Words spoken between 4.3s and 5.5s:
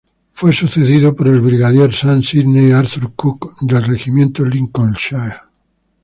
Lincolnshire.